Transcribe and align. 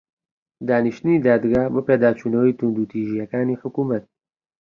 دانیشتنی 0.67 1.15
دادگا 1.27 1.63
بۆ 1.73 1.79
پێداچوونەوەی 1.87 2.57
توندوتیژییەکانی 2.59 3.59
حکوومەت 3.61 4.03